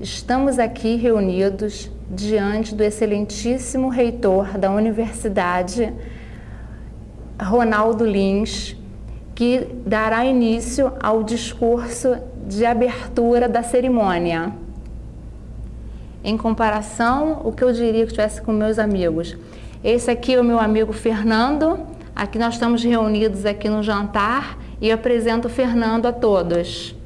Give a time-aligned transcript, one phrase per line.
[0.00, 5.92] estamos aqui reunidos diante do excelentíssimo reitor da Universidade,
[7.40, 8.76] Ronaldo Lins,
[9.34, 14.52] que dará início ao discurso de abertura da cerimônia.
[16.22, 19.36] Em comparação, o que eu diria que tivesse com meus amigos?
[19.82, 21.78] Esse aqui é o meu amigo Fernando,
[22.14, 26.96] aqui nós estamos reunidos aqui no jantar e eu apresento o Fernando a todos.